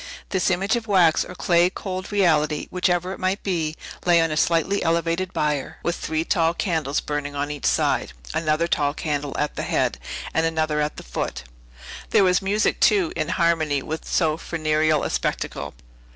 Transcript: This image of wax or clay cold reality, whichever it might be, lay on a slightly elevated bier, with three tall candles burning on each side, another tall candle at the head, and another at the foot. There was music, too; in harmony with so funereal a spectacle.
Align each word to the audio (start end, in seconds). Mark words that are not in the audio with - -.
This 0.29 0.49
image 0.49 0.75
of 0.75 0.87
wax 0.87 1.23
or 1.23 1.35
clay 1.35 1.69
cold 1.69 2.11
reality, 2.11 2.65
whichever 2.71 3.13
it 3.13 3.19
might 3.19 3.43
be, 3.43 3.75
lay 4.03 4.19
on 4.19 4.31
a 4.31 4.35
slightly 4.35 4.81
elevated 4.81 5.31
bier, 5.31 5.77
with 5.83 5.95
three 5.95 6.25
tall 6.25 6.55
candles 6.55 6.99
burning 6.99 7.35
on 7.35 7.51
each 7.51 7.67
side, 7.67 8.11
another 8.33 8.67
tall 8.67 8.95
candle 8.95 9.35
at 9.37 9.55
the 9.55 9.61
head, 9.61 9.99
and 10.33 10.43
another 10.43 10.81
at 10.81 10.97
the 10.97 11.03
foot. 11.03 11.43
There 12.09 12.23
was 12.23 12.41
music, 12.41 12.79
too; 12.79 13.13
in 13.15 13.29
harmony 13.29 13.83
with 13.83 14.07
so 14.07 14.37
funereal 14.37 15.03
a 15.03 15.11
spectacle. 15.11 15.75